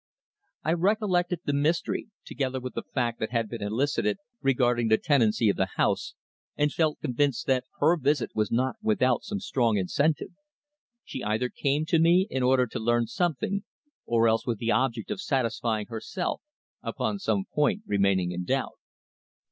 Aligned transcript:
I 0.63 0.73
recollected 0.73 1.41
the 1.45 1.53
mystery, 1.53 2.07
together 2.25 2.59
with 2.59 2.73
the 2.73 2.81
fact 2.81 3.19
that 3.19 3.29
had 3.29 3.47
been 3.47 3.61
elicited 3.61 4.17
regarding 4.41 4.87
the 4.87 4.97
tenancy 4.97 5.47
of 5.47 5.57
the 5.57 5.67
house, 5.77 6.15
and 6.57 6.73
felt 6.73 7.01
convinced 7.01 7.45
that 7.45 7.65
her 7.77 7.95
visit 7.97 8.31
was 8.33 8.51
not 8.51 8.77
without 8.81 9.23
some 9.23 9.39
strong 9.39 9.77
incentive. 9.77 10.31
She 11.03 11.21
either 11.23 11.49
came 11.49 11.85
to 11.85 11.99
me 11.99 12.25
in 12.31 12.41
order 12.41 12.65
to 12.65 12.79
learn 12.79 13.05
something, 13.05 13.63
or 14.07 14.27
else 14.27 14.43
with 14.43 14.57
the 14.57 14.71
object 14.71 15.11
of 15.11 15.21
satisfying 15.21 15.85
herself 15.85 16.41
upon 16.81 17.19
some 17.19 17.45
point 17.53 17.83
remaining 17.85 18.31
in 18.31 18.43
doubt. 18.43 18.79